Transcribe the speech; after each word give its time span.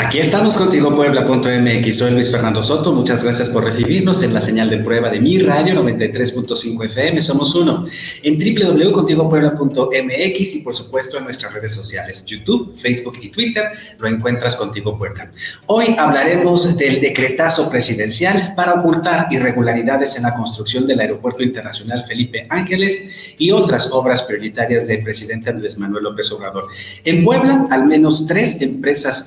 Aquí 0.00 0.20
estamos 0.20 0.54
contigo, 0.54 0.94
Puebla.mx. 0.94 1.98
Soy 1.98 2.12
Luis 2.12 2.30
Fernando 2.30 2.62
Soto. 2.62 2.92
Muchas 2.92 3.24
gracias 3.24 3.50
por 3.50 3.64
recibirnos 3.64 4.22
en 4.22 4.32
la 4.32 4.40
señal 4.40 4.70
de 4.70 4.78
prueba 4.78 5.10
de 5.10 5.20
mi 5.20 5.40
radio 5.40 5.74
93.5 5.82 6.84
FM. 6.84 7.20
Somos 7.20 7.52
uno 7.56 7.84
en 8.22 8.38
www.contigopuebla.mx 8.38 10.54
y, 10.54 10.60
por 10.60 10.76
supuesto, 10.76 11.18
en 11.18 11.24
nuestras 11.24 11.52
redes 11.52 11.74
sociales, 11.74 12.24
YouTube, 12.24 12.76
Facebook 12.76 13.18
y 13.20 13.30
Twitter. 13.30 13.64
Lo 13.98 14.06
encuentras 14.06 14.54
contigo, 14.54 14.96
Puebla. 14.96 15.32
Hoy 15.66 15.96
hablaremos 15.98 16.76
del 16.76 17.00
decretazo 17.00 17.68
presidencial 17.68 18.54
para 18.54 18.74
ocultar 18.74 19.26
irregularidades 19.32 20.16
en 20.16 20.22
la 20.22 20.36
construcción 20.36 20.86
del 20.86 21.00
Aeropuerto 21.00 21.42
Internacional 21.42 22.04
Felipe 22.04 22.46
Ángeles 22.50 23.34
y 23.36 23.50
otras 23.50 23.90
obras 23.90 24.22
prioritarias 24.22 24.86
del 24.86 25.02
presidente 25.02 25.50
Andrés 25.50 25.76
Manuel 25.76 26.04
López 26.04 26.30
Obrador. 26.30 26.68
En 27.02 27.24
Puebla, 27.24 27.66
al 27.72 27.86
menos 27.86 28.28
tres 28.28 28.62
empresas 28.62 29.26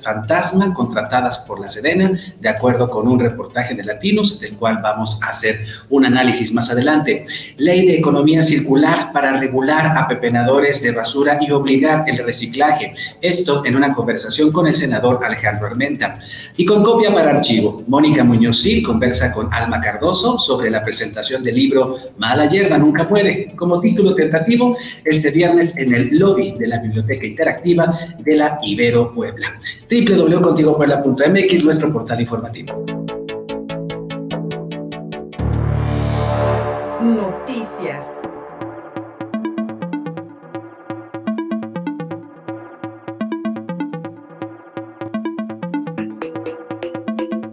fantasma 0.62 0.74
contratadas 0.82 1.38
por 1.38 1.60
la 1.60 1.68
Sedena, 1.68 2.12
de 2.40 2.48
acuerdo 2.48 2.88
con 2.88 3.08
un 3.08 3.18
reportaje 3.18 3.74
de 3.74 3.84
Latinos, 3.84 4.40
del 4.40 4.56
cual 4.56 4.80
vamos 4.82 5.20
a 5.22 5.30
hacer 5.30 5.64
un 5.90 6.04
análisis 6.04 6.52
más 6.52 6.70
adelante. 6.70 7.24
Ley 7.56 7.86
de 7.86 7.96
economía 7.96 8.42
circular 8.42 9.12
para 9.12 9.38
regular 9.38 9.96
a 9.96 10.08
pepenadores 10.08 10.82
de 10.82 10.92
basura 10.92 11.38
y 11.40 11.50
obligar 11.50 12.04
el 12.06 12.18
reciclaje. 12.18 12.94
Esto 13.20 13.64
en 13.64 13.76
una 13.76 13.92
conversación 13.92 14.52
con 14.52 14.66
el 14.66 14.74
senador 14.74 15.20
Alejandro 15.24 15.66
Armenta. 15.66 16.18
Y 16.56 16.64
con 16.64 16.82
copia 16.82 17.12
para 17.12 17.30
archivo, 17.30 17.82
Mónica 17.86 18.24
Muñoz 18.24 18.60
sí 18.62 18.82
conversa 18.82 19.32
con 19.32 19.52
Alma 19.52 19.80
Cardoso 19.80 20.38
sobre 20.38 20.70
la 20.70 20.82
presentación 20.82 21.42
del 21.42 21.56
libro 21.56 21.96
Mala 22.18 22.46
hierba 22.46 22.78
nunca 22.78 23.04
muere, 23.08 23.52
como 23.56 23.80
título 23.80 24.14
tentativo, 24.14 24.76
este 25.04 25.30
viernes 25.30 25.76
en 25.76 25.94
el 25.94 26.18
lobby 26.18 26.52
de 26.58 26.66
la 26.66 26.78
Biblioteca 26.78 27.26
Interactiva 27.26 27.98
de 28.18 28.36
la 28.36 28.58
Ibero 28.62 29.12
Puebla. 29.12 29.46
www 29.90 30.51
contigopuebla.mx, 30.52 31.64
nuestro 31.64 31.92
portal 31.92 32.20
informativo. 32.20 33.01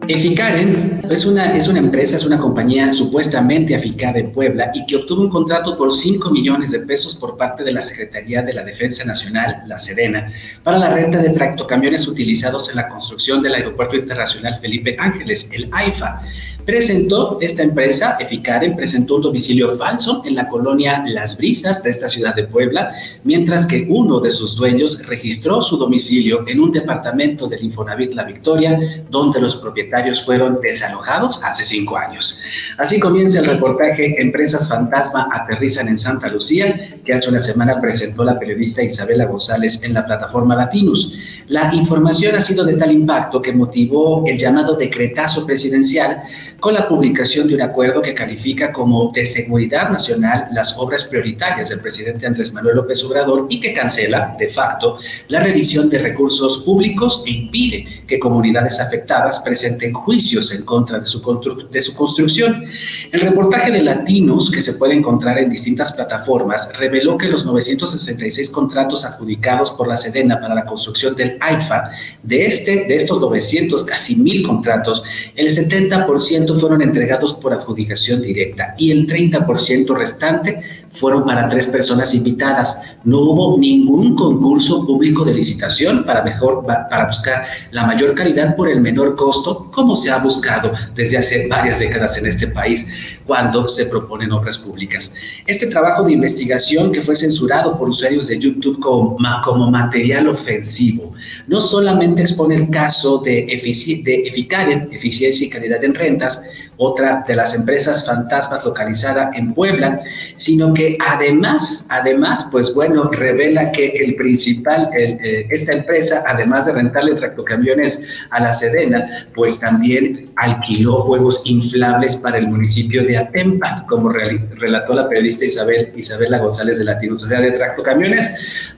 Eficaren 0.09 1.01
es 1.07 1.23
una, 1.27 1.55
es 1.55 1.67
una 1.67 1.77
empresa, 1.77 2.17
es 2.17 2.25
una 2.25 2.39
compañía 2.39 2.91
supuestamente 2.93 3.75
aficada 3.75 4.17
en 4.17 4.31
Puebla 4.31 4.71
y 4.73 4.83
que 4.87 4.95
obtuvo 4.95 5.21
un 5.21 5.29
contrato 5.29 5.77
por 5.77 5.93
5 5.93 6.31
millones 6.31 6.71
de 6.71 6.79
pesos 6.79 7.15
por 7.15 7.37
parte 7.37 7.63
de 7.63 7.71
la 7.71 7.83
Secretaría 7.83 8.41
de 8.41 8.53
la 8.53 8.63
Defensa 8.63 9.05
Nacional, 9.05 9.61
la 9.67 9.77
Serena, 9.77 10.33
para 10.63 10.79
la 10.79 10.89
renta 10.89 11.19
de 11.19 11.29
tractocamiones 11.29 12.07
utilizados 12.07 12.71
en 12.71 12.77
la 12.77 12.89
construcción 12.89 13.43
del 13.43 13.53
Aeropuerto 13.53 13.97
Internacional 13.97 14.55
Felipe 14.55 14.95
Ángeles, 14.97 15.51
el 15.53 15.69
AIFA 15.71 16.23
presentó 16.69 17.39
esta 17.41 17.63
empresa, 17.63 18.15
Eficaren, 18.19 18.75
presentó 18.75 19.15
un 19.15 19.23
domicilio 19.23 19.71
falso 19.75 20.21
en 20.23 20.35
la 20.35 20.47
colonia 20.47 21.03
Las 21.07 21.35
Brisas 21.35 21.81
de 21.81 21.89
esta 21.89 22.07
ciudad 22.07 22.35
de 22.35 22.43
Puebla, 22.43 22.93
mientras 23.23 23.65
que 23.65 23.87
uno 23.89 24.19
de 24.19 24.29
sus 24.29 24.55
dueños 24.55 25.03
registró 25.07 25.63
su 25.63 25.77
domicilio 25.77 26.43
en 26.47 26.59
un 26.59 26.71
departamento 26.71 27.47
del 27.47 27.63
Infonavit 27.63 28.13
La 28.13 28.23
Victoria, 28.23 28.79
donde 29.09 29.41
los 29.41 29.55
propietarios 29.55 30.23
fueron 30.23 30.59
desalojados 30.61 31.41
hace 31.43 31.65
cinco 31.65 31.97
años. 31.97 32.39
Así 32.77 32.99
comienza 32.99 33.39
el 33.39 33.45
reportaje 33.45 34.21
Empresas 34.21 34.69
Fantasma 34.69 35.27
aterrizan 35.33 35.87
en 35.87 35.97
Santa 35.97 36.27
Lucía, 36.27 36.99
que 37.03 37.13
hace 37.13 37.31
una 37.31 37.41
semana 37.41 37.81
presentó 37.81 38.23
la 38.23 38.37
periodista 38.37 38.83
Isabela 38.83 39.25
González 39.25 39.81
en 39.81 39.95
la 39.95 40.05
plataforma 40.05 40.55
Latinus. 40.55 41.15
La 41.47 41.73
información 41.73 42.35
ha 42.35 42.41
sido 42.41 42.63
de 42.63 42.73
tal 42.73 42.91
impacto 42.91 43.41
que 43.41 43.53
motivó 43.53 44.23
el 44.27 44.37
llamado 44.37 44.75
decretazo 44.75 45.47
presidencial 45.47 46.21
con 46.59 46.73
la 46.73 46.87
publicación 46.87 47.47
de 47.47 47.55
un 47.55 47.61
acuerdo 47.61 48.01
que 48.01 48.13
califica 48.13 48.71
como 48.73 49.11
de 49.11 49.25
seguridad 49.25 49.89
nacional 49.89 50.47
las 50.51 50.77
obras 50.77 51.05
prioritarias 51.05 51.69
del 51.69 51.79
presidente 51.79 52.25
Andrés 52.25 52.53
Manuel 52.53 52.77
López 52.77 53.03
Obrador 53.03 53.47
y 53.49 53.59
que 53.59 53.73
cancela, 53.73 54.35
de 54.37 54.49
facto, 54.49 54.97
la 55.27 55.39
revisión 55.39 55.89
de 55.89 55.99
recursos 55.99 56.59
públicos 56.59 57.23
e 57.25 57.31
impide 57.31 58.03
que 58.07 58.19
comunidades 58.19 58.79
afectadas 58.79 59.39
presenten 59.39 59.93
juicios 59.93 60.53
en 60.53 60.63
contra 60.65 60.99
de 60.99 61.05
su, 61.05 61.67
de 61.71 61.81
su 61.81 61.95
construcción. 61.95 62.65
El 63.11 63.21
reportaje 63.21 63.71
de 63.71 63.81
Latinos, 63.81 64.51
que 64.51 64.61
se 64.61 64.73
puede 64.73 64.95
encontrar 64.95 65.37
en 65.37 65.49
distintas 65.49 65.93
plataformas, 65.93 66.71
reveló 66.77 67.17
que 67.17 67.27
los 67.27 67.45
966 67.45 68.49
contratos 68.49 69.05
adjudicados 69.05 69.71
por 69.71 69.87
la 69.87 69.97
Sedena 69.97 70.39
para 70.39 70.55
la 70.55 70.65
construcción 70.65 71.15
del 71.15 71.37
AIFA, 71.39 71.91
de, 72.23 72.45
este, 72.45 72.85
de 72.87 72.95
estos 72.95 73.19
900, 73.19 73.83
casi 73.83 74.15
mil 74.15 74.45
contratos, 74.45 75.03
el 75.35 75.47
70% 75.47 76.48
fueron 76.55 76.81
entregados 76.81 77.33
por 77.35 77.53
adjudicación 77.53 78.21
directa 78.21 78.73
y 78.77 78.91
el 78.91 79.07
30% 79.07 79.95
restante 79.95 80.61
fueron 80.93 81.25
para 81.25 81.47
tres 81.47 81.67
personas 81.67 82.13
invitadas. 82.13 82.81
No 83.03 83.19
hubo 83.19 83.57
ningún 83.57 84.15
concurso 84.15 84.85
público 84.85 85.23
de 85.23 85.33
licitación 85.33 86.03
para, 86.05 86.23
mejor, 86.23 86.65
para 86.65 87.05
buscar 87.07 87.45
la 87.71 87.85
mayor 87.85 88.13
calidad 88.15 88.55
por 88.55 88.69
el 88.69 88.81
menor 88.81 89.15
costo, 89.15 89.69
como 89.71 89.95
se 89.95 90.11
ha 90.11 90.17
buscado 90.17 90.71
desde 90.95 91.17
hace 91.17 91.47
varias 91.47 91.79
décadas 91.79 92.17
en 92.17 92.25
este 92.25 92.47
país 92.47 92.85
cuando 93.25 93.67
se 93.67 93.85
proponen 93.85 94.31
obras 94.31 94.57
públicas. 94.57 95.13
Este 95.45 95.67
trabajo 95.67 96.03
de 96.03 96.13
investigación 96.13 96.91
que 96.91 97.01
fue 97.01 97.15
censurado 97.15 97.77
por 97.77 97.89
usuarios 97.89 98.27
de 98.27 98.39
YouTube 98.39 98.79
como, 98.79 99.17
como 99.43 99.71
material 99.71 100.27
ofensivo, 100.27 101.13
no 101.47 101.61
solamente 101.61 102.21
expone 102.21 102.55
el 102.55 102.69
caso 102.69 103.19
de, 103.19 103.45
de 103.45 104.21
Eficaren, 104.27 104.89
eficiencia 104.91 105.45
y 105.45 105.49
calidad 105.49 105.83
en 105.83 105.95
rentas, 105.95 106.43
otra 106.81 107.25
de 107.27 107.35
las 107.35 107.53
empresas 107.53 108.05
fantasmas 108.05 108.63
localizada 108.63 109.31
en 109.33 109.53
Puebla, 109.53 109.99
sino 110.35 110.73
que 110.73 110.97
además, 111.05 111.85
además, 111.89 112.47
pues 112.51 112.73
bueno, 112.73 113.09
revela 113.11 113.73
que 113.73 113.87
el 113.89 114.15
principal, 114.15 114.89
eh, 114.97 115.45
esta 115.49 115.73
empresa, 115.73 116.23
además 116.25 116.65
de 116.65 116.71
rentarle 116.71 117.15
tractocamiones 117.15 118.01
a 118.29 118.39
la 118.39 118.53
Sedena, 118.53 119.27
pues 119.35 119.59
también 119.59 120.31
alquiló 120.37 121.01
juegos 121.01 121.41
inflables 121.43 122.15
para 122.15 122.37
el 122.37 122.47
municipio 122.47 123.03
de 123.03 123.17
Atempa, 123.17 123.85
como 123.89 124.09
relató 124.09 124.93
la 124.93 125.09
periodista 125.09 125.43
Isabel, 125.43 125.91
Isabela 125.97 126.39
González 126.39 126.79
de 126.79 126.85
Latinos, 126.85 127.25
o 127.25 127.27
sea, 127.27 127.41
de 127.41 127.51
tractocamiones 127.51 128.29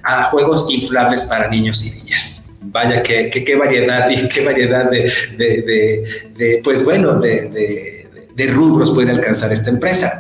a 0.01 0.23
juegos 0.25 0.65
inflables 0.71 1.25
para 1.25 1.47
niños 1.49 1.85
y 1.85 1.91
niñas 1.91 2.50
vaya, 2.61 3.01
qué, 3.03 3.29
qué, 3.29 3.55
variedad 3.55 4.09
y 4.09 4.27
qué 4.27 4.45
variedad 4.45 4.89
de, 4.89 5.11
de, 5.37 6.61
pues 6.63 6.83
bueno, 6.83 7.15
de, 7.15 8.07
rubros 8.53 8.91
puede 8.91 9.11
alcanzar 9.11 9.53
esta 9.53 9.69
empresa. 9.69 10.19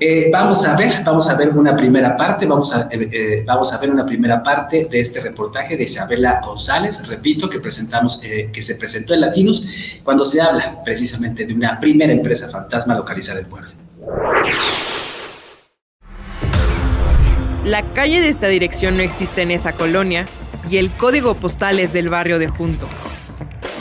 Eh, 0.00 0.30
vamos 0.32 0.64
a 0.64 0.76
ver, 0.76 1.04
vamos 1.04 1.28
a 1.28 1.36
ver 1.36 1.50
una 1.50 1.76
primera 1.76 2.16
parte, 2.16 2.46
vamos 2.46 2.74
a, 2.74 2.88
eh, 2.90 3.08
eh, 3.12 3.44
vamos 3.46 3.72
a 3.72 3.78
ver 3.78 3.90
una 3.90 4.06
primera 4.06 4.42
parte 4.42 4.88
de 4.90 4.98
este 4.98 5.20
reportaje 5.20 5.76
de 5.76 5.84
Isabela 5.84 6.40
González, 6.42 7.06
repito, 7.06 7.50
que 7.50 7.60
presentamos, 7.60 8.18
que 8.18 8.62
se 8.62 8.76
presentó 8.76 9.12
en 9.12 9.20
Latinos, 9.20 10.00
cuando 10.02 10.24
se 10.24 10.40
habla 10.40 10.82
precisamente 10.82 11.44
de 11.44 11.52
una 11.52 11.78
primera 11.78 12.12
empresa 12.12 12.48
fantasma 12.48 12.96
localizada 12.96 13.40
en 13.40 13.46
Puebla. 13.46 13.70
La 17.64 17.82
calle 17.92 18.22
de 18.22 18.30
esta 18.30 18.48
dirección 18.48 18.96
no 18.96 19.02
existe 19.02 19.42
en 19.42 19.50
esa 19.50 19.72
colonia, 19.72 20.26
y 20.68 20.76
el 20.76 20.90
código 20.90 21.34
postal 21.36 21.78
es 21.78 21.92
del 21.92 22.08
barrio 22.08 22.38
de 22.38 22.48
Junto. 22.48 22.88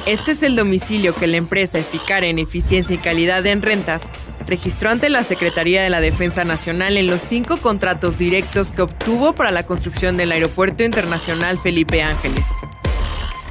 Este 0.06 0.32
es 0.32 0.44
el 0.44 0.56
domicilio 0.56 1.14
que 1.14 1.28
la 1.28 1.38
empresa 1.38 1.80
Eficar 1.80 2.24
en 2.24 2.40
Eficiencia 2.40 2.96
y 2.96 3.00
Calidad 3.00 3.46
en 3.46 3.62
Rentas 3.62 4.02
registró 4.48 4.90
ante 4.90 5.10
la 5.10 5.24
Secretaría 5.24 5.84
de 5.84 5.90
la 5.90 6.02
Defensa 6.02 6.44
Nacional 6.44 6.98
en 6.98 7.08
los 7.08 7.22
cinco 7.22 7.58
contratos 7.58 8.18
directos 8.18 8.72
que 8.72 8.82
obtuvo 8.82 9.34
para 9.34 9.52
la 9.52 9.66
construcción 9.66 10.18
del 10.18 10.32
Aeropuerto 10.32 10.84
Internacional 10.84 11.60
Felipe 11.60 12.02
Ángeles. 12.02 12.48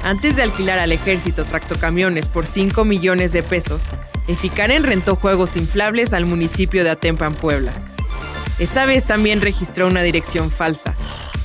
Antes 0.03 0.35
de 0.35 0.43
alquilar 0.43 0.79
al 0.79 0.91
ejército 0.91 1.45
tractocamiones 1.45 2.29
por 2.29 2.45
5 2.45 2.85
millones 2.85 3.33
de 3.33 3.43
pesos, 3.43 3.81
Eficaren 4.27 4.83
rentó 4.83 5.15
juegos 5.15 5.57
inflables 5.57 6.13
al 6.13 6.25
municipio 6.25 6.83
de 6.83 6.91
Atempan, 6.91 7.35
Puebla. 7.35 7.73
Esta 8.59 8.85
vez 8.85 9.05
también 9.05 9.41
registró 9.41 9.87
una 9.87 10.01
dirección 10.01 10.51
falsa, 10.51 10.95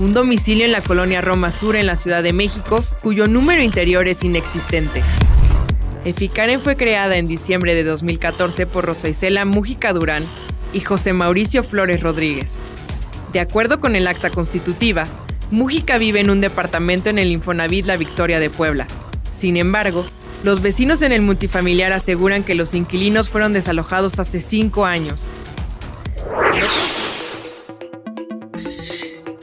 un 0.01 0.13
domicilio 0.13 0.65
en 0.65 0.73
la 0.73 0.81
colonia 0.81 1.21
Roma 1.21 1.51
Sur 1.51 1.77
en 1.77 1.87
la 1.87 1.97
Ciudad 1.97 2.23
de 2.23 2.33
México, 2.33 2.83
cuyo 3.01 3.29
número 3.29 3.63
interior 3.63 4.09
es 4.09 4.25
inexistente. 4.25 5.03
Eficaren 6.05 6.61
fue 6.61 6.77
creada 6.77 7.17
en 7.17 7.29
diciembre 7.29 7.75
de 7.75 7.85
2014 7.85 8.67
por 8.67 8.85
Rosa 8.85 9.09
Isela 9.09 9.45
Mújica 9.45 9.93
Durán 9.93 10.25
y 10.73 10.81
José 10.81 11.13
Mauricio 11.13 11.65
Flores 11.65 12.03
Rodríguez. 12.03 12.57
De 13.33 13.41
acuerdo 13.41 13.81
con 13.81 13.97
el 13.97 14.07
acta 14.07 14.31
constitutiva, 14.31 15.07
Mújica 15.51 15.99
vive 15.99 16.21
en 16.21 16.31
un 16.31 16.41
departamento 16.41 17.11
en 17.11 17.19
el 17.19 17.31
Infonavit 17.31 17.87
La 17.87 17.97
Victoria 17.97 18.41
de 18.41 18.51
Puebla. 18.51 18.87
Sin 19.37 19.57
embargo, 19.57 20.07
los 20.43 20.61
vecinos 20.61 21.03
en 21.03 21.13
el 21.13 21.23
multifamiliar 21.23 21.93
aseguran 21.93 22.43
que 22.43 22.55
los 22.55 22.75
inquilinos 22.75 23.29
fueron 23.29 23.53
desalojados 23.53 24.19
hace 24.19 24.41
cinco 24.41 24.85
años. 24.85 25.31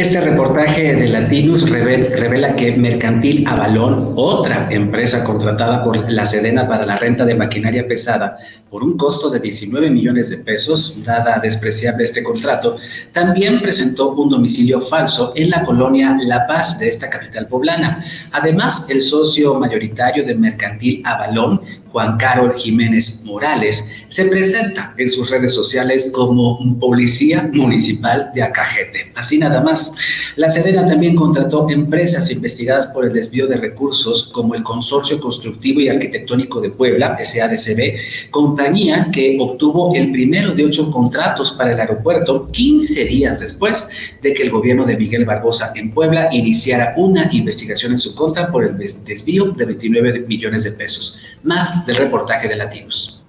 Este 0.01 0.19
reportaje 0.19 0.95
de 0.95 1.09
Latinus 1.09 1.69
revela 1.69 2.55
que 2.55 2.75
Mercantil 2.75 3.45
Avalón, 3.45 4.13
otra 4.15 4.67
empresa 4.71 5.23
contratada 5.23 5.83
por 5.83 6.09
la 6.09 6.25
Sedena 6.25 6.67
para 6.67 6.87
la 6.87 6.97
renta 6.97 7.23
de 7.23 7.35
maquinaria 7.35 7.87
pesada 7.87 8.35
por 8.71 8.83
un 8.83 8.97
costo 8.97 9.29
de 9.29 9.39
19 9.39 9.91
millones 9.91 10.31
de 10.31 10.37
pesos, 10.37 10.97
dada 11.05 11.37
despreciable 11.37 12.03
este 12.03 12.23
contrato, 12.23 12.77
también 13.11 13.61
presentó 13.61 14.15
un 14.15 14.29
domicilio 14.29 14.81
falso 14.81 15.33
en 15.35 15.51
la 15.51 15.63
colonia 15.63 16.17
La 16.23 16.47
Paz 16.47 16.79
de 16.79 16.89
esta 16.89 17.07
capital 17.07 17.47
poblana. 17.47 18.03
Además, 18.31 18.87
el 18.89 19.01
socio 19.01 19.59
mayoritario 19.59 20.25
de 20.25 20.33
Mercantil 20.33 21.03
Avalón 21.05 21.61
Juan 21.91 22.17
Carol 22.17 22.53
Jiménez 22.53 23.23
Morales, 23.25 23.85
se 24.07 24.25
presenta 24.25 24.93
en 24.97 25.09
sus 25.09 25.29
redes 25.29 25.53
sociales 25.53 26.11
como 26.13 26.79
policía 26.79 27.49
municipal 27.53 28.31
de 28.33 28.43
Acajete. 28.43 29.11
Así 29.15 29.37
nada 29.37 29.61
más. 29.61 29.93
La 30.35 30.49
Sedena 30.49 30.85
también 30.85 31.15
contrató 31.15 31.69
empresas 31.69 32.31
investigadas 32.31 32.87
por 32.87 33.05
el 33.05 33.13
desvío 33.13 33.47
de 33.47 33.57
recursos 33.57 34.31
como 34.33 34.55
el 34.55 34.63
Consorcio 34.63 35.19
Constructivo 35.19 35.79
y 35.81 35.89
Arquitectónico 35.89 36.61
de 36.61 36.69
Puebla, 36.69 37.17
SADCB, 37.17 38.31
compañía 38.31 39.09
que 39.11 39.37
obtuvo 39.39 39.93
el 39.95 40.11
primero 40.11 40.53
de 40.53 40.65
ocho 40.65 40.89
contratos 40.91 41.51
para 41.53 41.73
el 41.73 41.79
aeropuerto 41.79 42.47
15 42.51 43.05
días 43.05 43.39
después 43.39 43.89
de 44.21 44.33
que 44.33 44.43
el 44.43 44.49
gobierno 44.49 44.85
de 44.85 44.97
Miguel 44.97 45.25
Barbosa 45.25 45.73
en 45.75 45.91
Puebla 45.91 46.29
iniciara 46.31 46.93
una 46.97 47.29
investigación 47.31 47.91
en 47.93 47.99
su 47.99 48.15
contra 48.15 48.51
por 48.51 48.63
el 48.63 48.77
desvío 48.77 49.51
de 49.51 49.65
29 49.65 50.25
millones 50.27 50.63
de 50.63 50.71
pesos. 50.71 51.17
Más 51.43 51.80
del 51.85 51.95
reportaje 51.97 52.47
de 52.47 52.55
Latinos. 52.55 53.25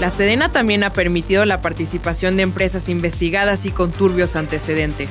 La 0.00 0.10
Sedena 0.10 0.50
también 0.50 0.82
ha 0.84 0.90
permitido 0.90 1.44
la 1.44 1.62
participación 1.62 2.36
de 2.36 2.42
empresas 2.42 2.88
investigadas 2.88 3.64
y 3.64 3.70
con 3.70 3.92
turbios 3.92 4.36
antecedentes. 4.36 5.08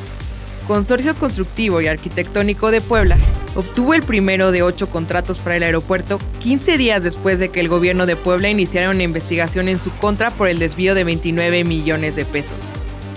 Consorcio 0.67 1.15
Constructivo 1.15 1.81
y 1.81 1.87
Arquitectónico 1.87 2.71
de 2.71 2.81
Puebla 2.81 3.17
obtuvo 3.55 3.93
el 3.93 4.03
primero 4.03 4.51
de 4.51 4.63
ocho 4.63 4.89
contratos 4.89 5.37
para 5.39 5.57
el 5.57 5.63
aeropuerto 5.63 6.19
15 6.39 6.77
días 6.77 7.03
después 7.03 7.39
de 7.39 7.49
que 7.49 7.59
el 7.59 7.69
gobierno 7.69 8.05
de 8.05 8.15
Puebla 8.15 8.49
iniciara 8.49 8.89
una 8.89 9.03
investigación 9.03 9.67
en 9.67 9.79
su 9.79 9.91
contra 9.97 10.31
por 10.31 10.47
el 10.47 10.59
desvío 10.59 10.95
de 10.95 11.03
29 11.03 11.63
millones 11.63 12.15
de 12.15 12.25
pesos. 12.25 12.71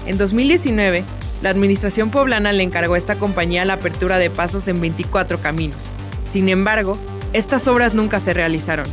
En 0.07 0.19
2019, 0.19 1.05
la 1.43 1.51
administración 1.51 2.11
poblana 2.11 2.53
le 2.53 2.63
encargó 2.63 2.95
a 2.95 2.99
esta 2.99 3.17
compañía 3.17 3.65
la 3.65 3.75
apertura 3.75 4.19
de 4.19 4.31
pasos 4.31 4.69
en 4.69 4.81
24 4.81 5.41
caminos, 5.41 5.93
sin 6.31 6.49
embargo, 6.49 6.99
estas 7.33 7.69
obras 7.69 7.95
nunca 7.95 8.21
se 8.21 8.35
realizaron. 8.35 8.87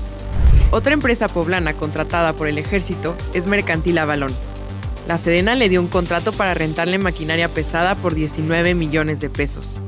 Otra 0.72 0.94
empresa 0.94 1.28
poblana 1.28 1.74
contratada 1.74 2.34
por 2.34 2.48
el 2.48 2.58
ejército 2.58 3.16
es 3.34 3.48
Mercantil 3.48 3.98
Avalón. 3.98 4.32
La 5.08 5.18
Sedena 5.18 5.56
le 5.56 5.70
dio 5.70 5.82
un 5.82 5.88
contrato 5.88 6.32
para 6.32 6.54
rentarle 6.54 6.98
maquinaria 6.98 7.48
pesada 7.48 7.96
por 7.96 8.16
19 8.16 8.74
millones 8.74 9.20
de 9.20 9.30
pesos. 9.30 9.80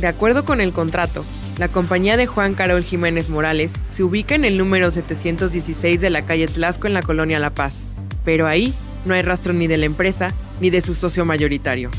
De 0.00 0.06
acuerdo 0.06 0.44
con 0.44 0.60
el 0.60 0.72
contrato, 0.72 1.24
la 1.58 1.68
compañía 1.68 2.16
de 2.16 2.26
Juan 2.26 2.54
Carol 2.54 2.82
Jiménez 2.82 3.30
Morales 3.30 3.72
se 3.86 4.02
ubica 4.02 4.34
en 4.34 4.44
el 4.44 4.58
número 4.58 4.90
716 4.90 6.00
de 6.00 6.10
la 6.10 6.22
calle 6.22 6.46
Tlasco 6.46 6.86
en 6.86 6.94
la 6.94 7.02
colonia 7.02 7.38
La 7.38 7.50
Paz, 7.50 7.76
pero 8.24 8.46
ahí 8.46 8.74
no 9.04 9.14
hay 9.14 9.22
rastro 9.22 9.52
ni 9.52 9.66
de 9.66 9.76
la 9.76 9.86
empresa 9.86 10.32
ni 10.60 10.70
de 10.70 10.80
su 10.80 10.94
socio 10.94 11.24
mayoritario. 11.24 11.90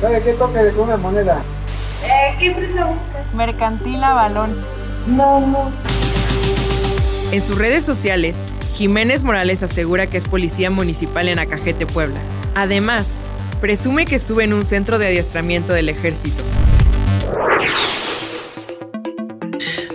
¿Sabe 0.00 0.22
qué 0.22 0.32
toque 0.34 0.58
de 0.58 0.70
una 0.78 0.96
moneda? 0.96 1.42
¿Qué 2.38 2.46
empresa 2.46 2.84
busca? 2.84 3.24
Mercantil 3.34 4.02
Avalón. 4.04 4.54
No, 5.08 5.40
no. 5.40 5.72
En 7.32 7.42
sus 7.42 7.58
redes 7.58 7.84
sociales, 7.84 8.36
Jiménez 8.74 9.24
Morales 9.24 9.62
asegura 9.62 10.06
que 10.06 10.18
es 10.18 10.24
policía 10.24 10.70
municipal 10.70 11.28
en 11.28 11.40
Acajete, 11.40 11.84
Puebla. 11.84 12.20
Además, 12.54 13.08
presume 13.60 14.04
que 14.04 14.14
estuvo 14.14 14.40
en 14.40 14.52
un 14.52 14.64
centro 14.64 14.98
de 14.98 15.08
adiestramiento 15.08 15.72
del 15.72 15.88
ejército. 15.88 16.42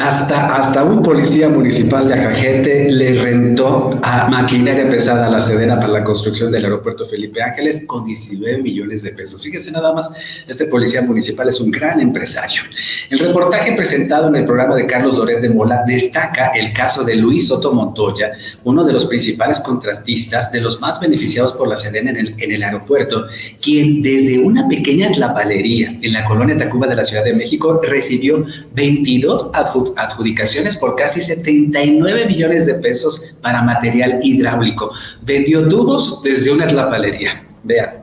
Hasta, 0.03 0.53
hasta 0.57 0.83
un 0.83 1.01
policía 1.01 1.47
municipal 1.47 2.09
de 2.09 2.15
Acajete 2.15 2.91
le 2.91 3.23
rentó 3.23 3.97
a 4.03 4.27
maquinaria 4.27 4.89
pesada 4.89 5.27
a 5.27 5.29
la 5.29 5.39
Sedena 5.39 5.79
para 5.79 5.93
la 5.93 6.03
construcción 6.03 6.51
del 6.51 6.65
aeropuerto 6.65 7.05
Felipe 7.05 7.41
Ángeles 7.41 7.85
con 7.87 8.03
19 8.03 8.57
millones 8.61 9.03
de 9.03 9.11
pesos. 9.11 9.41
Fíjese 9.41 9.71
nada 9.71 9.93
más, 9.93 10.11
este 10.45 10.65
policía 10.65 11.03
municipal 11.03 11.47
es 11.47 11.61
un 11.61 11.71
gran 11.71 12.01
empresario. 12.01 12.63
El 13.09 13.19
reportaje 13.19 13.71
presentado 13.77 14.27
en 14.27 14.35
el 14.35 14.43
programa 14.43 14.75
de 14.75 14.87
Carlos 14.87 15.15
Loret 15.15 15.39
de 15.39 15.49
Mola 15.49 15.85
destaca 15.87 16.47
el 16.47 16.73
caso 16.73 17.05
de 17.05 17.15
Luis 17.15 17.47
Soto 17.47 17.71
Montoya, 17.71 18.33
uno 18.65 18.83
de 18.83 18.91
los 18.91 19.05
principales 19.05 19.61
contratistas, 19.61 20.51
de 20.51 20.59
los 20.59 20.81
más 20.81 20.99
beneficiados 20.99 21.53
por 21.53 21.69
la 21.69 21.77
Sedena 21.77 22.09
en 22.09 22.17
el, 22.17 22.35
en 22.39 22.51
el 22.51 22.61
aeropuerto, 22.61 23.27
quien 23.61 24.01
desde 24.01 24.39
una 24.39 24.67
pequeña 24.67 25.09
tlapalería 25.13 25.97
en 26.01 26.11
la 26.11 26.25
colonia 26.25 26.57
Tacuba 26.57 26.87
de 26.87 26.97
la 26.97 27.05
Ciudad 27.05 27.23
de 27.23 27.33
México 27.33 27.79
recibió 27.81 28.45
22 28.73 29.49
adjudicaciones 29.53 29.92
adjudicaciones 29.97 30.77
por 30.77 30.95
casi 30.95 31.21
79 31.21 32.25
millones 32.27 32.65
de 32.65 32.75
pesos 32.75 33.33
para 33.41 33.61
material 33.61 34.19
hidráulico. 34.21 34.91
Vendió 35.21 35.67
tubos 35.67 36.21
desde 36.23 36.51
una 36.51 36.67
tlapalería. 36.67 37.45
Vean. 37.63 38.01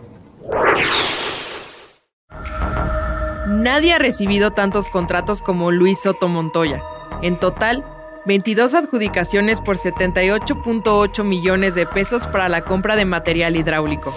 Nadie 3.49 3.93
ha 3.93 3.99
recibido 3.99 4.53
tantos 4.53 4.89
contratos 4.89 5.43
como 5.43 5.71
Luis 5.71 5.99
Soto 6.01 6.29
Montoya. 6.29 6.83
En 7.23 7.37
total, 7.37 7.85
22 8.27 8.75
adjudicaciones 8.75 9.61
por 9.61 9.77
78.8 9.77 11.25
millones 11.25 11.75
de 11.75 11.87
pesos 11.87 12.27
para 12.27 12.49
la 12.49 12.63
compra 12.63 12.97
de 12.97 13.05
material 13.05 13.57
hidráulico. 13.57 14.15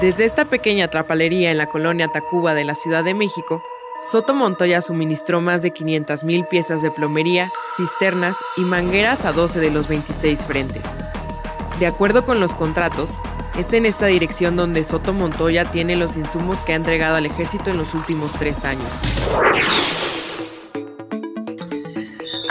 Desde 0.00 0.24
esta 0.24 0.44
pequeña 0.46 0.88
trapalería 0.88 1.50
en 1.50 1.58
la 1.58 1.66
colonia 1.66 2.08
Tacuba 2.08 2.54
de 2.54 2.64
la 2.64 2.74
Ciudad 2.74 3.04
de 3.04 3.14
México, 3.14 3.62
Soto 4.00 4.32
Montoya 4.32 4.80
suministró 4.80 5.40
más 5.40 5.60
de 5.60 5.74
500.000 5.74 6.48
piezas 6.48 6.82
de 6.82 6.90
plomería, 6.90 7.50
cisternas 7.76 8.36
y 8.56 8.62
mangueras 8.62 9.24
a 9.24 9.32
12 9.32 9.58
de 9.60 9.70
los 9.70 9.88
26 9.88 10.44
frentes. 10.44 10.82
De 11.78 11.86
acuerdo 11.86 12.24
con 12.24 12.40
los 12.40 12.54
contratos, 12.54 13.10
es 13.58 13.72
en 13.72 13.86
esta 13.86 14.06
dirección 14.06 14.56
donde 14.56 14.84
Soto 14.84 15.12
Montoya 15.12 15.64
tiene 15.64 15.96
los 15.96 16.16
insumos 16.16 16.60
que 16.60 16.72
ha 16.72 16.76
entregado 16.76 17.16
al 17.16 17.26
ejército 17.26 17.70
en 17.70 17.76
los 17.76 17.92
últimos 17.92 18.32
tres 18.32 18.64
años. 18.64 18.88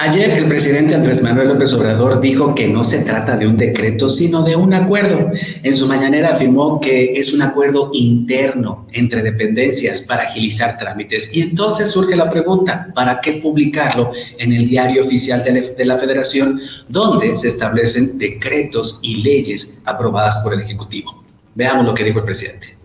Ayer 0.07 0.29
el 0.29 0.47
presidente 0.47 0.95
Andrés 0.95 1.21
Manuel 1.21 1.49
López 1.49 1.73
Obrador 1.73 2.21
dijo 2.21 2.55
que 2.55 2.65
no 2.65 2.85
se 2.85 2.99
trata 2.99 3.35
de 3.35 3.45
un 3.45 3.57
decreto, 3.57 4.07
sino 4.07 4.41
de 4.41 4.55
un 4.55 4.73
acuerdo. 4.73 5.31
En 5.63 5.75
su 5.75 5.85
mañanera 5.85 6.29
afirmó 6.29 6.79
que 6.79 7.11
es 7.11 7.33
un 7.33 7.41
acuerdo 7.41 7.91
interno 7.91 8.87
entre 8.93 9.21
dependencias 9.21 9.99
para 9.99 10.23
agilizar 10.23 10.77
trámites. 10.77 11.35
Y 11.35 11.41
entonces 11.41 11.91
surge 11.91 12.15
la 12.15 12.29
pregunta, 12.29 12.87
¿para 12.95 13.19
qué 13.19 13.33
publicarlo 13.33 14.13
en 14.37 14.53
el 14.53 14.69
diario 14.69 15.03
oficial 15.03 15.43
de 15.43 15.85
la 15.85 15.97
Federación, 15.97 16.61
donde 16.87 17.35
se 17.35 17.49
establecen 17.49 18.17
decretos 18.17 19.01
y 19.03 19.23
leyes 19.23 19.81
aprobadas 19.83 20.37
por 20.37 20.53
el 20.53 20.61
Ejecutivo? 20.61 21.21
Veamos 21.53 21.85
lo 21.85 21.93
que 21.93 22.05
dijo 22.05 22.19
el 22.19 22.25
presidente. 22.25 22.77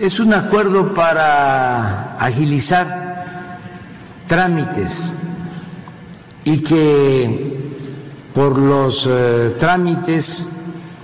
Es 0.00 0.20
un 0.20 0.32
acuerdo 0.32 0.94
para 0.94 2.16
agilizar 2.16 3.05
trámites 4.26 5.14
y 6.44 6.58
que 6.60 7.56
por 8.34 8.58
los 8.58 9.06
eh, 9.10 9.56
trámites 9.58 10.50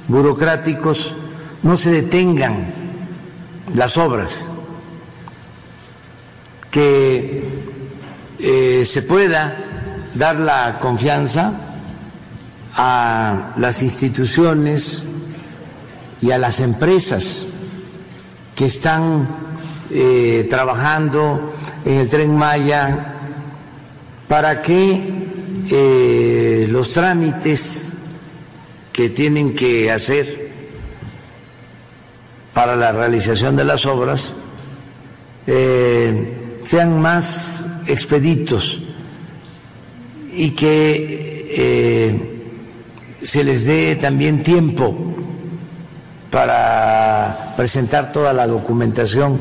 burocráticos 0.06 1.14
no 1.62 1.76
se 1.76 1.90
detengan 1.90 2.66
las 3.74 3.96
obras, 3.96 4.44
que 6.70 7.48
eh, 8.38 8.84
se 8.84 9.02
pueda 9.02 9.56
dar 10.14 10.36
la 10.36 10.78
confianza 10.78 11.52
a 12.74 13.52
las 13.56 13.82
instituciones 13.82 15.06
y 16.20 16.30
a 16.30 16.38
las 16.38 16.60
empresas 16.60 17.48
que 18.54 18.66
están 18.66 19.28
eh, 19.90 20.46
trabajando 20.48 21.54
en 21.84 21.94
el 21.98 22.08
tren 22.08 22.36
Maya 22.36 23.11
para 24.32 24.62
que 24.62 25.12
eh, 25.70 26.66
los 26.70 26.92
trámites 26.92 27.92
que 28.90 29.10
tienen 29.10 29.54
que 29.54 29.92
hacer 29.92 30.48
para 32.54 32.74
la 32.74 32.92
realización 32.92 33.56
de 33.56 33.64
las 33.66 33.84
obras 33.84 34.32
eh, 35.46 36.58
sean 36.62 36.98
más 36.98 37.66
expeditos 37.86 38.80
y 40.34 40.52
que 40.52 41.50
eh, 41.50 42.40
se 43.22 43.44
les 43.44 43.66
dé 43.66 43.96
también 43.96 44.42
tiempo 44.42 44.96
para 46.30 47.52
presentar 47.54 48.12
toda 48.12 48.32
la 48.32 48.46
documentación 48.46 49.38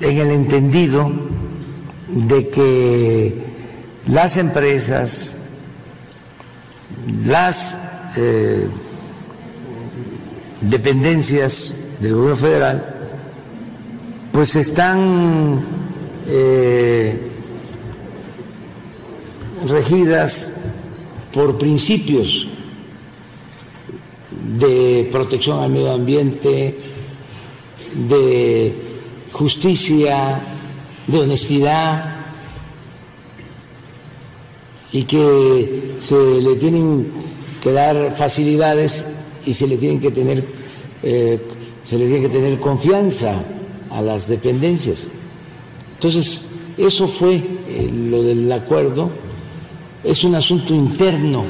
en 0.00 0.18
el 0.18 0.32
entendido 0.32 1.12
de 2.14 2.48
que 2.48 3.34
las 4.06 4.36
empresas, 4.36 5.36
las 7.26 7.74
eh, 8.16 8.68
dependencias 10.60 11.96
del 11.98 12.14
gobierno 12.14 12.36
federal, 12.36 12.94
pues 14.30 14.54
están 14.54 15.60
eh, 16.28 17.18
regidas 19.68 20.56
por 21.32 21.58
principios 21.58 22.46
de 24.56 25.08
protección 25.10 25.62
al 25.62 25.70
medio 25.70 25.92
ambiente, 25.92 26.78
de 28.08 28.72
justicia, 29.32 30.53
de 31.06 31.18
honestidad, 31.18 32.16
y 34.92 35.02
que 35.02 35.96
se 35.98 36.14
le 36.16 36.54
tienen 36.54 37.12
que 37.62 37.72
dar 37.72 38.14
facilidades 38.16 39.06
y 39.44 39.52
se 39.52 39.66
le 39.66 39.76
tienen 39.76 40.00
que 40.00 40.12
tener 40.12 40.44
eh, 41.02 41.38
se 41.84 41.98
le 41.98 42.06
tiene 42.06 42.22
que 42.22 42.28
tener 42.30 42.58
confianza 42.58 43.34
a 43.90 44.00
las 44.00 44.26
dependencias. 44.26 45.10
Entonces, 45.94 46.46
eso 46.78 47.06
fue 47.06 47.34
eh, 47.34 47.90
lo 47.92 48.22
del 48.22 48.50
acuerdo, 48.50 49.10
es 50.02 50.24
un 50.24 50.34
asunto 50.34 50.74
interno 50.74 51.44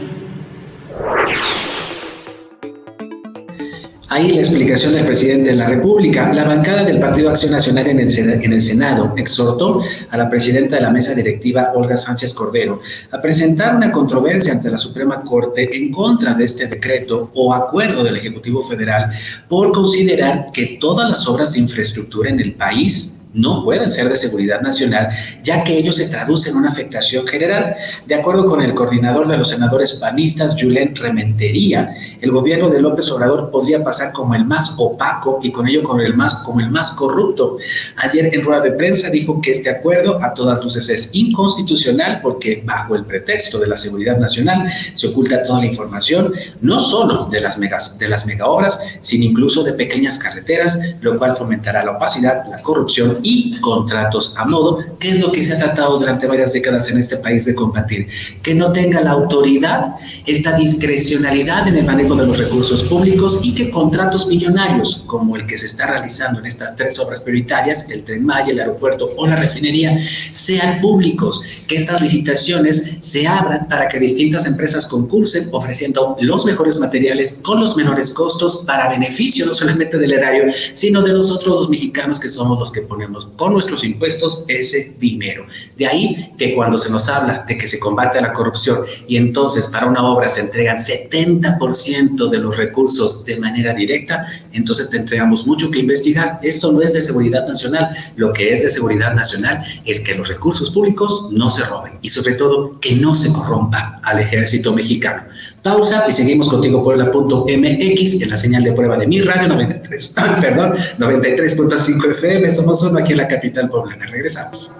Ahí 4.11 4.33
la 4.33 4.41
explicación 4.41 4.93
del 4.93 5.07
presidente 5.07 5.51
de 5.51 5.57
la 5.57 5.67
República. 5.67 6.31
La 6.33 6.45
bancada 6.45 6.85
del 6.85 7.01
Partido 7.01 7.31
Acción 7.31 7.53
Nacional 7.53 7.87
en 7.87 8.01
el, 8.01 8.61
Senado 8.61 9.15
exhortó 9.17 9.81
a 10.11 10.17
la 10.19 10.29
presidenta 10.29 10.77
de 10.77 10.83
la 10.83 10.91
mesa 10.91 11.15
directiva, 11.15 11.73
Olga 11.75 11.97
Sánchez 11.97 12.35
Cordero, 12.35 12.81
a 13.11 13.21
presentar 13.21 13.75
una 13.75 13.91
controversia 13.91 14.53
ante 14.53 14.71
la 14.71 14.77
Suprema 14.77 15.23
Corte 15.23 15.75
en 15.75 15.91
contra 15.91 16.35
de 16.35 16.45
este 16.45 16.67
decreto 16.67 17.31
o 17.35 17.55
acuerdo 17.55 18.05
del 18.05 18.17
Ejecutivo 18.17 18.63
Federal 18.63 19.11
por 19.49 19.73
considerar 19.73 20.47
que 20.53 20.77
todas 20.79 21.09
las 21.09 21.27
obras 21.27 21.55
de 21.55 21.61
infraestructura 21.61 22.29
en 22.29 22.41
el 22.41 22.53
país 22.53 23.14
no 23.35 23.65
pueden 23.65 23.91
ser 23.91 24.09
de 24.09 24.17
seguridad 24.17 24.61
nacional, 24.63 25.11
ya 25.43 25.65
que 25.65 25.77
ellos 25.77 25.97
se 25.97 26.09
traducen 26.09 26.53
en 26.53 26.59
una 26.59 26.71
afectación 26.71 27.27
general. 27.27 27.77
De 28.07 28.15
acuerdo 28.15 28.47
con 28.47 28.63
el 28.63 28.75
coordinador 28.75 29.29
de 29.29 29.37
los 29.37 29.49
senadores 29.49 29.95
panistas, 29.95 30.55
Julen 30.59 30.95
Rementería, 30.95 31.95
el 32.21 32.31
gobierno 32.31 32.71
de 32.71 32.81
López 32.81 33.11
Obrador 33.11 33.51
podría 33.51 33.83
pasar 33.83 34.13
como 34.13 34.35
el 34.35 34.45
más 34.45 34.75
opaco 34.79 35.41
y 35.43 35.51
con 35.51 35.67
ello 35.69 35.83
como 35.83 36.01
el 36.01 36.15
más, 36.15 36.35
como 36.45 36.61
el 36.61 36.71
más 36.71 36.93
corrupto. 36.93 37.59
Ayer 37.97 38.31
en 38.33 38.45
rueda 38.45 38.61
de 38.63 38.73
prensa 38.73 39.11
dijo 39.11 39.41
que 39.41 39.51
este 39.51 39.71
acuerdo 39.71 40.23
a 40.23 40.33
todas 40.35 40.63
luces 40.63 40.89
es 40.89 41.11
inconstitucional 41.13 42.21
porque 42.23 42.63
bajo 42.65 42.95
el 42.95 43.05
pretexto 43.05 43.59
de 43.59 43.67
la 43.67 43.77
seguridad 43.77 44.19
nacional 44.19 44.71
se 44.95 45.09
oculta 45.09 45.43
toda 45.43 45.61
la 45.61 45.67
información, 45.67 46.33
no 46.61 46.79
solo 46.79 47.27
de 47.27 47.41
las, 47.41 47.59
megas, 47.59 47.99
de 47.99 48.09
las 48.09 48.27
megaobras, 48.27 48.79
sino 49.01 49.25
incluso 49.25 49.63
de 49.63 49.73
pequeñas 49.73 50.19
carreteras, 50.19 50.79
lo 51.01 51.17
cual 51.19 51.37
fomentará 51.37 51.85
la 51.85 51.93
opacidad, 51.93 52.45
la 52.49 52.63
corrupción 52.63 53.19
y 53.25 53.59
contratos 53.61 54.35
a 54.37 54.45
modo, 54.45 54.79
que 55.01 55.09
es 55.09 55.21
lo 55.21 55.33
que 55.33 55.43
se 55.43 55.55
ha 55.55 55.59
tratado 55.59 55.99
durante 55.99 56.27
varias 56.27 56.53
décadas 56.53 56.89
en 56.89 56.99
este 56.99 57.17
país 57.17 57.45
de 57.47 57.55
combatir. 57.55 58.07
Que 58.43 58.55
no 58.55 58.71
tenga 58.71 59.01
la 59.01 59.13
autoridad, 59.13 59.95
esta 60.27 60.53
discrecionalidad 60.53 61.67
en 61.67 61.77
el 61.77 61.87
manejo 61.87 62.15
de 62.15 62.27
los 62.27 62.39
recursos 62.39 62.85
públicos 62.85 63.41
y 63.43 63.55
que 63.55 63.71
contratos 63.71 64.29
millonarios, 64.29 65.03
como 65.07 65.37
el 65.37 65.47
que 65.47 65.59
se 65.59 65.67
está 65.67 65.87
realizando 65.87 66.39
en 66.39 66.47
estas 66.47 66.77
tres 66.77 66.99
obras 66.99 67.23
prioritarias, 67.23 67.89
el 67.91 68.05
Tren 68.05 68.25
Maya, 68.25 68.53
el 68.53 68.61
aeropuerto 68.61 69.11
o 69.17 69.27
la 69.27 69.37
refinería, 69.37 69.99
sean 70.33 70.81
públicos, 70.81 71.41
que 71.67 71.77
estas 71.77 72.03
licitaciones 72.03 72.97
se 73.01 73.27
abran 73.27 73.67
para 73.69 73.89
que 73.89 73.99
distintas 73.99 74.47
empresas 74.47 74.87
concursen 74.87 75.49
ofreciendo 75.51 76.17
los 76.21 76.45
mejores 76.45 76.79
materiales 76.79 77.41
con 77.43 77.59
los 77.59 77.75
menores 77.75 78.11
costos 78.11 78.63
para 78.67 78.91
beneficio 78.91 79.47
no 79.47 79.55
solamente 79.55 79.99
del 79.99 80.13
erario, 80.13 80.53
sino 80.75 81.01
de 81.01 81.13
los 81.15 81.31
otros 81.31 81.55
dos 81.55 81.71
mexicanos 81.71 82.21
que 82.21 82.29
somos 82.29 82.59
los 82.59 82.71
que 82.71 82.83
ponemos 82.83 83.14
con 83.37 83.53
nuestros 83.53 83.85
impuestos 83.85 84.45
ese 84.49 84.95
dinero. 84.99 85.47
De 85.77 85.87
ahí 85.87 86.33
que 86.39 86.55
cuando 86.55 86.79
se 86.79 86.91
nos 86.91 87.09
habla 87.09 87.45
de 87.47 87.57
que 87.57 87.67
se 87.67 87.79
combate 87.79 88.21
la 88.21 88.33
corrupción 88.33 88.81
y 89.07 89.17
entonces 89.17 89.69
para 89.69 89.87
una 89.87 90.05
obra 90.05 90.29
se 90.29 90.41
entregan 90.41 90.77
70% 90.77 92.31
de 92.31 92.39
los 92.39 92.57
recursos 92.57 93.25
de 93.25 93.39
manera 93.39 93.75
directa, 93.75 94.27
entonces 94.53 94.91
te 94.91 94.97
entregamos 94.97 95.47
mucho 95.47 95.71
que 95.71 95.79
investigar. 95.79 96.39
Esto 96.43 96.73
no 96.73 96.81
es 96.83 96.95
de 96.95 97.03
seguridad 97.03 97.47
nacional. 97.47 97.89
Lo 98.17 98.33
que 98.33 98.53
es 98.53 98.63
de 98.63 98.71
seguridad 98.71 99.15
nacional 99.15 99.65
es 99.85 100.01
que 100.01 100.15
los 100.15 100.29
recursos 100.29 100.71
públicos 100.71 101.29
no 101.31 101.51
se 101.51 101.65
roben 101.65 101.99
y 102.03 102.09
sobre 102.09 102.35
todo 102.35 102.79
que 102.81 102.95
no 102.97 103.15
se 103.15 103.33
corrompa 103.33 104.01
al 104.03 104.21
ejército 104.21 104.73
mexicano. 104.73 105.23
Pausa 105.63 106.05
y 106.07 106.13
seguimos 106.13 106.49
contigo 106.49 106.85
por 106.85 106.97
MX 106.97 108.21
en 108.21 108.31
la 108.31 108.37
señal 108.37 108.65
de 108.65 108.73
prueba 108.73 108.99
de 108.99 109.07
mi 109.07 109.21
radio 109.23 109.49
93, 109.49 110.15
perdón, 110.41 110.75
93.5 110.99 112.11
FM. 112.11 112.51
Somos 112.51 112.83
aquí 112.99 113.13
en 113.13 113.19
la 113.19 113.29
capital 113.29 113.69
poblana. 113.69 114.07
Regresamos. 114.07 114.75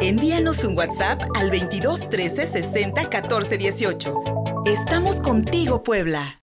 Envíanos 0.00 0.64
un 0.64 0.76
WhatsApp 0.76 1.22
al 1.38 1.50
22 1.50 2.10
13 2.10 2.46
60 2.46 3.08
14 3.08 3.58
18. 3.58 4.14
Estamos 4.66 5.20
contigo, 5.20 5.82
Puebla. 5.82 6.40